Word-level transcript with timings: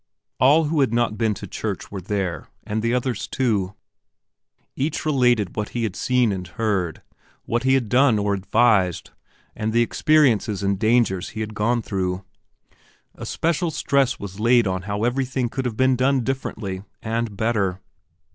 All 0.39 0.63
who 0.63 0.79
had 0.79 0.91
not 0.91 1.15
been 1.15 1.35
to 1.35 1.45
church 1.45 1.91
were 1.91 2.01
there, 2.01 2.47
and 2.63 2.81
the 2.81 2.91
others 2.91 3.27
too. 3.27 3.75
Each 4.75 5.05
related 5.05 5.55
what 5.55 5.69
he 5.77 5.83
had 5.83 5.95
seen 5.95 6.31
and 6.31 6.47
heard, 6.47 7.03
what 7.43 7.61
he 7.65 7.75
had 7.75 7.87
done 7.87 8.17
or 8.17 8.33
advised, 8.33 9.11
and 9.55 9.71
the 9.71 9.83
experiences 9.83 10.63
and 10.63 10.79
dangers 10.79 11.29
he 11.29 11.41
had 11.41 11.53
gone 11.53 11.83
through. 11.83 12.25
Especial 13.13 13.69
stress 13.69 14.17
was 14.19 14.39
laid 14.39 14.65
on 14.65 14.81
how 14.89 15.03
everything 15.03 15.49
could 15.49 15.65
have 15.65 15.77
been 15.77 15.95
done 15.95 16.23
differently 16.23 16.81
and 17.03 17.37
better. 17.37 17.79